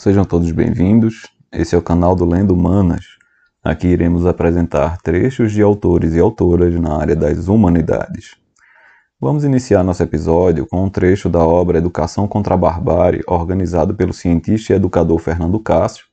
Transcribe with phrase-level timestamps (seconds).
[0.00, 1.26] sejam todos bem-vindos.
[1.52, 3.04] Esse é o canal do Lendo Humanas.
[3.62, 8.34] Aqui iremos apresentar trechos de autores e autoras na área das humanidades.
[9.20, 14.14] Vamos iniciar nosso episódio com um trecho da obra Educação contra a Barbárie, organizado pelo
[14.14, 16.06] cientista e educador Fernando Cássio,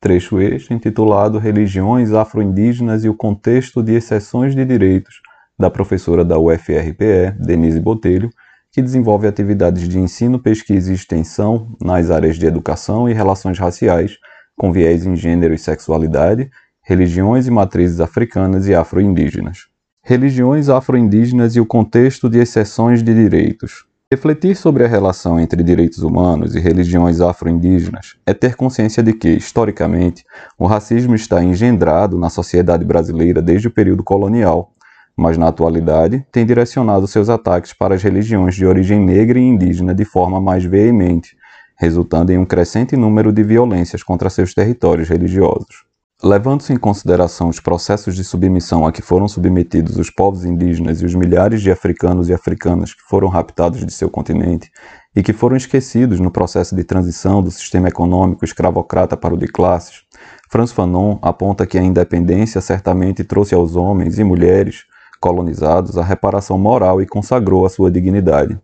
[0.00, 5.20] trecho este intitulado Religiões Afro-Indígenas e o Contexto de Exceções de Direitos,
[5.58, 8.30] da professora da UFRPE, Denise Botelho,
[8.76, 14.18] que desenvolve atividades de ensino, pesquisa e extensão nas áreas de educação e relações raciais,
[14.54, 16.50] com viés em gênero e sexualidade,
[16.82, 19.60] religiões e matrizes africanas e afro-indígenas.
[20.02, 23.86] Religiões afro-indígenas e o contexto de exceções de direitos.
[24.12, 29.30] Refletir sobre a relação entre direitos humanos e religiões afro-indígenas é ter consciência de que,
[29.30, 30.22] historicamente,
[30.58, 34.70] o racismo está engendrado na sociedade brasileira desde o período colonial
[35.16, 39.94] mas na atualidade tem direcionado seus ataques para as religiões de origem negra e indígena
[39.94, 41.36] de forma mais veemente,
[41.78, 45.86] resultando em um crescente número de violências contra seus territórios religiosos.
[46.22, 51.04] Levando-se em consideração os processos de submissão a que foram submetidos os povos indígenas e
[51.04, 54.70] os milhares de africanos e africanas que foram raptados de seu continente
[55.14, 59.46] e que foram esquecidos no processo de transição do sistema econômico escravocrata para o de
[59.46, 60.04] classes,
[60.48, 64.84] Franz Fanon aponta que a independência certamente trouxe aos homens e mulheres
[65.26, 68.56] colonizados a reparação moral e consagrou a sua dignidade.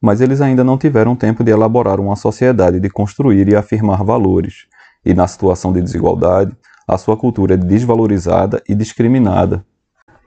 [0.00, 4.66] Mas eles ainda não tiveram tempo de elaborar uma sociedade de construir e afirmar valores,
[5.04, 6.56] e na situação de desigualdade,
[6.86, 9.64] a sua cultura é desvalorizada e discriminada.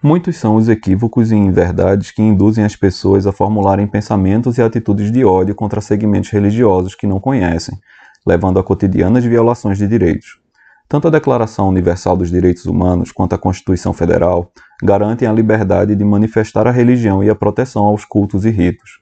[0.04, 5.10] Muitos são os equívocos e inverdades que induzem as pessoas a formularem pensamentos e atitudes
[5.10, 7.78] de ódio contra segmentos religiosos que não conhecem,
[8.28, 10.38] levando a cotidianas violações de direitos.
[10.90, 16.06] Tanto a Declaração Universal dos Direitos Humanos quanto a Constituição Federal garantem a liberdade de
[16.06, 19.02] manifestar a religião e a proteção aos cultos e ritos.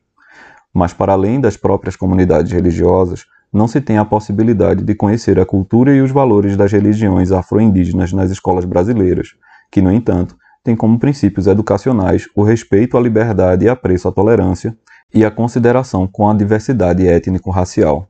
[0.73, 5.45] Mas, para além das próprias comunidades religiosas, não se tem a possibilidade de conhecer a
[5.45, 9.35] cultura e os valores das religiões afro-indígenas nas escolas brasileiras,
[9.71, 14.75] que, no entanto, têm como princípios educacionais o respeito à liberdade e apreço à tolerância
[15.13, 18.07] e a consideração com a diversidade étnico-racial.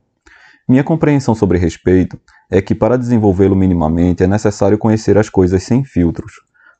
[0.66, 2.18] Minha compreensão sobre respeito
[2.50, 6.34] é que para desenvolvê-lo minimamente é necessário conhecer as coisas sem filtros.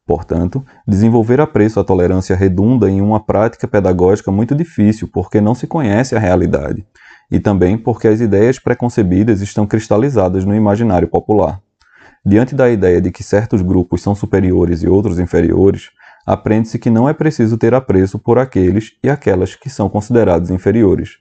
[0.07, 5.67] Portanto, desenvolver apreço à tolerância redunda em uma prática pedagógica muito difícil porque não se
[5.67, 6.87] conhece a realidade,
[7.29, 11.61] e também porque as ideias preconcebidas estão cristalizadas no imaginário popular.
[12.25, 15.91] Diante da ideia de que certos grupos são superiores e outros inferiores,
[16.25, 21.19] aprende-se que não é preciso ter apreço por aqueles e aquelas que são considerados inferiores.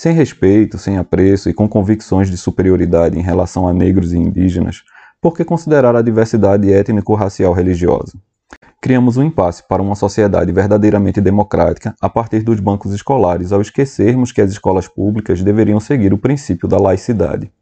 [0.00, 4.82] Sem respeito, sem apreço e com convicções de superioridade em relação a negros e indígenas,
[5.20, 8.14] por que considerar a diversidade étnico-racial religiosa?
[8.80, 14.32] Criamos um impasse para uma sociedade verdadeiramente democrática a partir dos bancos escolares ao esquecermos
[14.32, 17.52] que as escolas públicas deveriam seguir o princípio da laicidade.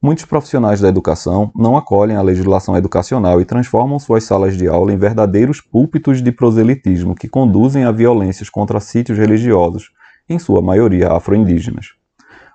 [0.00, 4.92] Muitos profissionais da educação não acolhem a legislação educacional e transformam suas salas de aula
[4.92, 9.90] em verdadeiros púlpitos de proselitismo que conduzem a violências contra sítios religiosos,
[10.28, 11.94] em sua maioria afro-indígenas.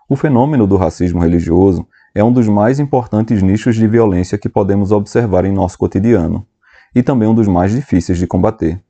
[0.07, 4.91] O fenômeno do racismo religioso é um dos mais importantes nichos de violência que podemos
[4.91, 6.45] observar em nosso cotidiano,
[6.95, 8.81] e também um dos mais difíceis de combater.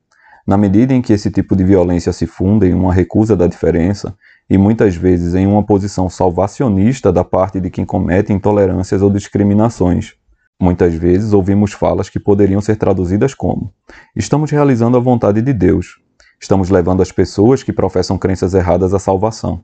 [0.46, 4.16] Na medida em que esse tipo de violência se funda em uma recusa da diferença,
[4.48, 10.14] e muitas vezes em uma posição salvacionista da parte de quem comete intolerâncias ou discriminações,
[10.60, 13.72] muitas vezes ouvimos falas que poderiam ser traduzidas como:
[14.16, 16.00] Estamos realizando a vontade de Deus,
[16.42, 19.60] Estamos levando as pessoas que professam crenças erradas à salvação.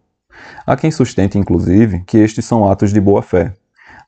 [0.67, 3.55] Há quem sustente, inclusive, que estes são atos de boa fé.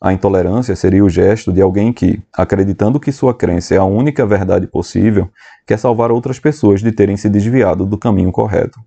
[0.01, 4.27] A intolerância seria o gesto de alguém que, acreditando que sua crença é a única
[4.27, 5.31] verdade possível,
[5.67, 8.79] quer salvar outras pessoas de terem se desviado do caminho correto.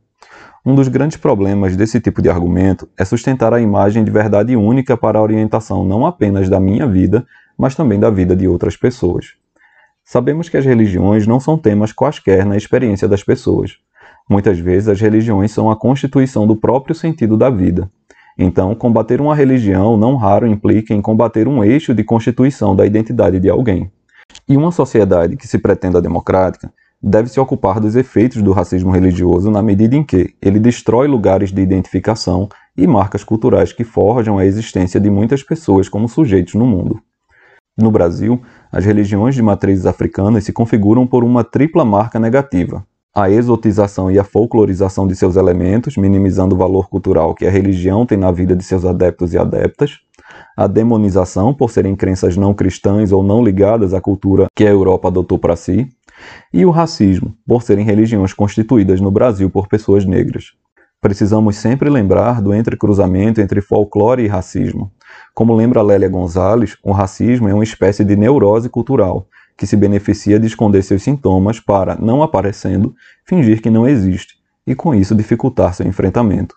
[0.64, 4.96] Um dos grandes problemas desse tipo de argumento é sustentar a imagem de verdade única
[4.96, 7.26] para a orientação não apenas da minha vida,
[7.58, 9.34] mas também da vida de outras pessoas.
[10.12, 13.78] Sabemos que as religiões não são temas quaisquer na experiência das pessoas.
[14.30, 17.90] Muitas vezes as religiões são a constituição do próprio sentido da vida.
[18.38, 23.40] Então, combater uma religião não raro implica em combater um eixo de constituição da identidade
[23.40, 23.90] de alguém.
[24.50, 26.70] E uma sociedade que se pretenda democrática
[27.02, 31.54] deve se ocupar dos efeitos do racismo religioso na medida em que ele destrói lugares
[31.54, 36.66] de identificação e marcas culturais que forjam a existência de muitas pessoas como sujeitos no
[36.66, 37.02] mundo.
[37.82, 38.40] No Brasil,
[38.72, 42.86] as religiões de matrizes africanas se configuram por uma tripla marca negativa.
[43.14, 48.06] A exotização e a folclorização de seus elementos, minimizando o valor cultural que a religião
[48.06, 49.98] tem na vida de seus adeptos e adeptas.
[50.56, 55.08] A demonização, por serem crenças não cristãs ou não ligadas à cultura que a Europa
[55.08, 55.90] adotou para si.
[56.54, 60.52] E o racismo, por serem religiões constituídas no Brasil por pessoas negras.
[61.02, 64.92] Precisamos sempre lembrar do entrecruzamento entre folclore e racismo.
[65.34, 69.28] Como lembra Lélia Gonzalez, o racismo é uma espécie de neurose cultural
[69.58, 72.94] que se beneficia de esconder seus sintomas para, não aparecendo,
[73.26, 76.56] fingir que não existe e com isso dificultar seu enfrentamento.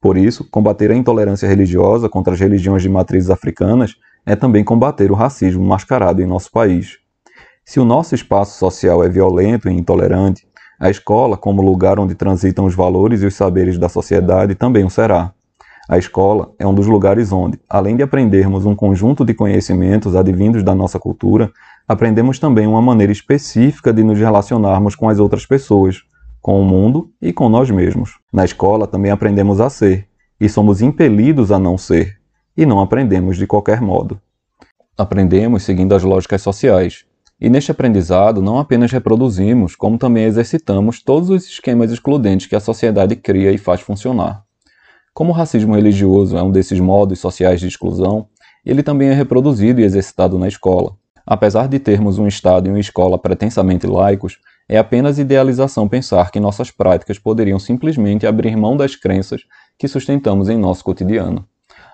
[0.00, 3.94] Por isso, combater a intolerância religiosa contra as religiões de matrizes africanas
[4.26, 6.98] é também combater o racismo mascarado em nosso país.
[7.64, 10.46] Se o nosso espaço social é violento e intolerante,
[10.78, 14.90] a escola, como lugar onde transitam os valores e os saberes da sociedade, também o
[14.90, 15.32] será.
[15.88, 20.62] A escola é um dos lugares onde, além de aprendermos um conjunto de conhecimentos advindos
[20.62, 21.52] da nossa cultura,
[21.86, 26.02] aprendemos também uma maneira específica de nos relacionarmos com as outras pessoas,
[26.40, 28.18] com o mundo e com nós mesmos.
[28.32, 30.08] Na escola também aprendemos a ser,
[30.40, 32.18] e somos impelidos a não ser,
[32.56, 34.18] e não aprendemos de qualquer modo.
[34.96, 37.04] Aprendemos seguindo as lógicas sociais,
[37.40, 42.60] e neste aprendizado não apenas reproduzimos, como também exercitamos todos os esquemas excludentes que a
[42.60, 44.42] sociedade cria e faz funcionar.
[45.12, 48.26] Como o racismo religioso é um desses modos sociais de exclusão,
[48.64, 50.96] ele também é reproduzido e exercitado na escola.
[51.26, 54.38] Apesar de termos um Estado e uma escola pretensamente laicos,
[54.68, 59.42] é apenas idealização pensar que nossas práticas poderiam simplesmente abrir mão das crenças
[59.78, 61.46] que sustentamos em nosso cotidiano.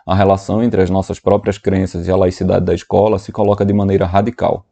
[0.07, 3.73] A relação entre as nossas próprias crenças e a laicidade da escola se coloca de
[3.73, 4.65] maneira radical.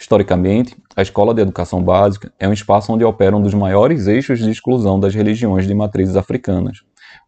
[0.00, 4.38] Historicamente, a escola de educação básica é um espaço onde opera um dos maiores eixos
[4.38, 6.78] de exclusão das religiões de matrizes africanas,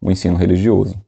[0.01, 0.99] o ensino religioso.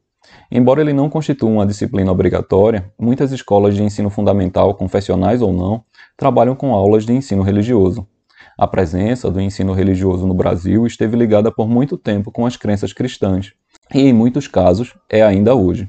[0.51, 5.83] Embora ele não constitua uma disciplina obrigatória, muitas escolas de ensino fundamental, confessionais ou não,
[6.15, 8.07] trabalham com aulas de ensino religioso.
[8.55, 12.93] A presença do ensino religioso no Brasil esteve ligada por muito tempo com as crenças
[12.93, 13.53] cristãs,
[13.91, 15.87] e em muitos casos é ainda hoje.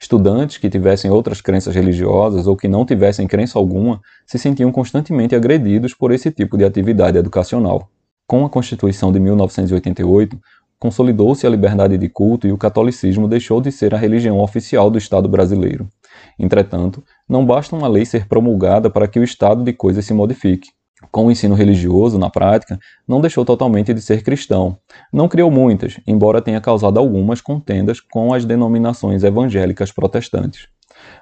[0.00, 5.34] Estudantes que tivessem outras crenças religiosas ou que não tivessem crença alguma se sentiam constantemente
[5.34, 7.88] agredidos por esse tipo de atividade educacional.
[8.26, 10.38] Com a Constituição de 1988,
[10.78, 14.98] consolidou-se a liberdade de culto e o catolicismo deixou de ser a religião oficial do
[14.98, 15.88] Estado brasileiro.
[16.38, 20.70] Entretanto, não basta uma lei ser promulgada para que o estado de coisas se modifique
[21.10, 24.76] com o ensino religioso, na prática, não deixou totalmente de ser cristão.
[25.12, 30.68] Não criou muitas, embora tenha causado algumas contendas com as denominações evangélicas protestantes.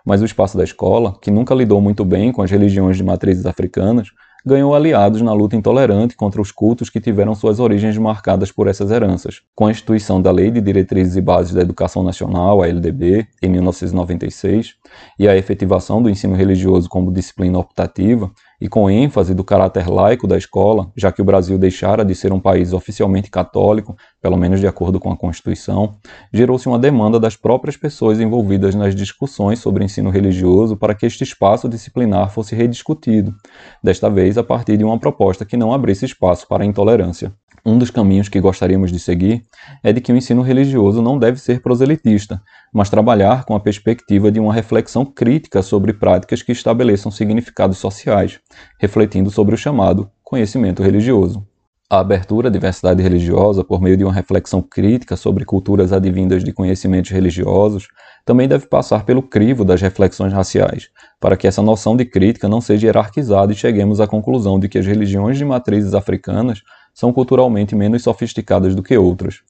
[0.05, 3.47] Mas o espaço da escola, que nunca lidou muito bem com as religiões de matrizes
[3.47, 4.09] africanas,
[4.45, 8.91] ganhou aliados na luta intolerante contra os cultos que tiveram suas origens marcadas por essas
[8.91, 9.43] heranças.
[9.55, 13.49] Com a instituição da Lei de Diretrizes e Bases da Educação Nacional, a LDB, em
[13.49, 14.75] 1996,
[15.19, 18.31] e a efetivação do ensino religioso como disciplina optativa,
[18.61, 22.33] e com ênfase do caráter laico da escola, já que o Brasil deixara de ser
[22.33, 25.97] um país oficialmente católico, pelo menos de acordo com a Constituição,
[26.33, 31.25] gerou-se uma demanda das próprias pessoas envolvidas nas discussões sobre ensino religioso para que este
[31.25, 33.35] espaço disciplinar fosse rediscutido,
[33.83, 37.33] desta vez a partir de uma proposta que não abrisse espaço para a intolerância.
[37.71, 39.45] Um dos caminhos que gostaríamos de seguir
[39.81, 44.29] é de que o ensino religioso não deve ser proselitista, mas trabalhar com a perspectiva
[44.33, 48.41] de uma reflexão crítica sobre práticas que estabeleçam significados sociais,
[48.77, 51.47] refletindo sobre o chamado conhecimento religioso.
[51.89, 56.53] A abertura à diversidade religiosa, por meio de uma reflexão crítica sobre culturas advindas de
[56.53, 57.87] conhecimentos religiosos,
[58.25, 60.89] também deve passar pelo crivo das reflexões raciais,
[61.21, 64.79] para que essa noção de crítica não seja hierarquizada e cheguemos à conclusão de que
[64.79, 66.63] as religiões de matrizes africanas
[67.01, 69.41] são culturalmente menos sofisticadas do que outras.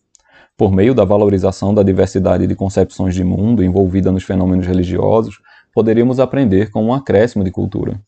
[0.56, 5.40] Por meio da valorização da diversidade de concepções de mundo envolvida nos fenômenos religiosos,
[5.74, 8.00] poderíamos aprender com um acréscimo de cultura.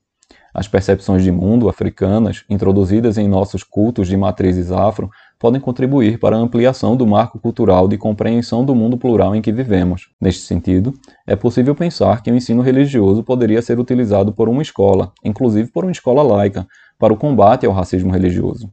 [0.54, 6.36] As percepções de mundo africanas, introduzidas em nossos cultos de matrizes afro, podem contribuir para
[6.36, 10.08] a ampliação do marco cultural de compreensão do mundo plural em que vivemos.
[10.20, 10.94] Neste sentido,
[11.26, 15.84] é possível pensar que o ensino religioso poderia ser utilizado por uma escola, inclusive por
[15.84, 16.64] uma escola laica,
[16.96, 18.70] para o combate ao racismo religioso.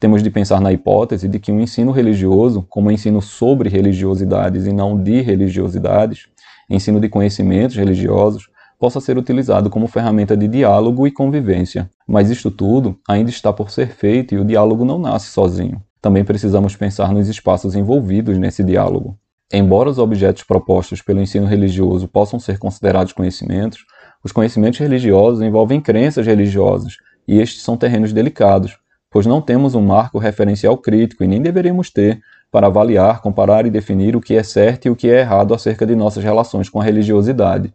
[0.00, 4.72] Temos de pensar na hipótese de que o ensino religioso, como ensino sobre religiosidades e
[4.72, 6.28] não de religiosidades,
[6.70, 11.90] ensino de conhecimentos religiosos, possa ser utilizado como ferramenta de diálogo e convivência.
[12.06, 15.82] Mas isto tudo ainda está por ser feito e o diálogo não nasce sozinho.
[16.00, 19.18] Também precisamos pensar nos espaços envolvidos nesse diálogo.
[19.52, 23.84] Embora os objetos propostos pelo ensino religioso possam ser considerados conhecimentos,
[24.22, 28.78] os conhecimentos religiosos envolvem crenças religiosas, e estes são terrenos delicados,
[29.10, 33.70] pois não temos um marco referencial crítico e nem deveríamos ter para avaliar, comparar e
[33.70, 36.80] definir o que é certo e o que é errado acerca de nossas relações com
[36.80, 37.72] a religiosidade.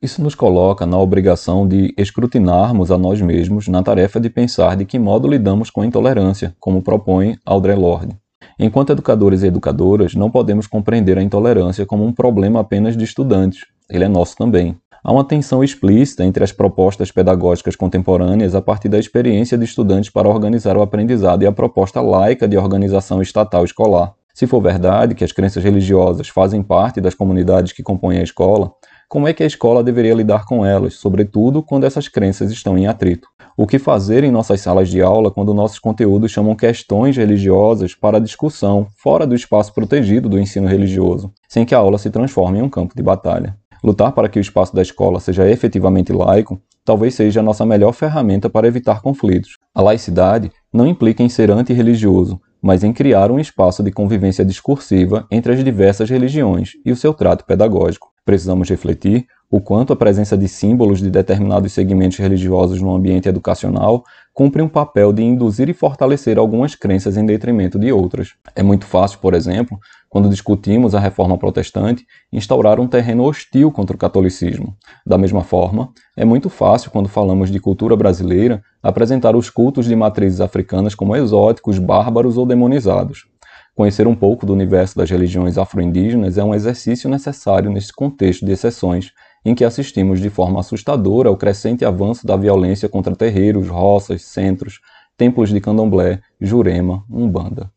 [0.00, 4.84] Isso nos coloca na obrigação de escrutinarmos a nós mesmos na tarefa de pensar de
[4.84, 8.16] que modo lidamos com a intolerância, como propõe Audre Lorde.
[8.58, 13.64] Enquanto educadores e educadoras, não podemos compreender a intolerância como um problema apenas de estudantes,
[13.88, 14.76] ele é nosso também.
[15.04, 20.10] Há uma tensão explícita entre as propostas pedagógicas contemporâneas a partir da experiência de estudantes
[20.10, 24.14] para organizar o aprendizado e a proposta laica de organização estatal escolar.
[24.32, 28.70] Se for verdade que as crenças religiosas fazem parte das comunidades que compõem a escola,
[29.08, 32.86] como é que a escola deveria lidar com elas, sobretudo quando essas crenças estão em
[32.86, 33.26] atrito?
[33.56, 38.20] O que fazer em nossas salas de aula quando nossos conteúdos chamam questões religiosas para
[38.20, 42.62] discussão fora do espaço protegido do ensino religioso, sem que a aula se transforme em
[42.62, 43.60] um campo de batalha?
[43.82, 47.92] Lutar para que o espaço da escola seja efetivamente laico talvez seja a nossa melhor
[47.92, 49.58] ferramenta para evitar conflitos.
[49.74, 55.26] A laicidade não implica em ser antirreligioso, mas em criar um espaço de convivência discursiva
[55.30, 58.10] entre as diversas religiões e o seu trato pedagógico.
[58.24, 64.04] Precisamos refletir o quanto a presença de símbolos de determinados segmentos religiosos no ambiente educacional
[64.34, 68.34] cumpre um papel de induzir e fortalecer algumas crenças em detrimento de outras.
[68.56, 73.94] É muito fácil, por exemplo, quando discutimos a reforma protestante, instaurar um terreno hostil contra
[73.94, 74.76] o catolicismo.
[75.06, 79.96] Da mesma forma, é muito fácil, quando falamos de cultura brasileira, apresentar os cultos de
[79.96, 83.26] matrizes africanas como exóticos, bárbaros ou demonizados.
[83.74, 88.52] Conhecer um pouco do universo das religiões afro-indígenas é um exercício necessário nesse contexto de
[88.52, 89.12] exceções
[89.44, 94.80] em que assistimos de forma assustadora ao crescente avanço da violência contra terreiros, roças, centros,
[95.16, 97.70] templos de candomblé, jurema, umbanda.